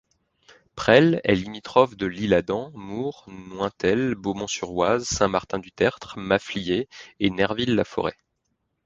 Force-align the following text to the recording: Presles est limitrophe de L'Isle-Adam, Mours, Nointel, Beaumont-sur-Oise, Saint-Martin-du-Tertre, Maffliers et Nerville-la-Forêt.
Presles 0.75 1.21
est 1.23 1.35
limitrophe 1.35 1.95
de 1.95 2.07
L'Isle-Adam, 2.07 2.71
Mours, 2.73 3.23
Nointel, 3.27 4.15
Beaumont-sur-Oise, 4.15 5.03
Saint-Martin-du-Tertre, 5.05 6.17
Maffliers 6.17 6.89
et 7.19 7.29
Nerville-la-Forêt. 7.29 8.17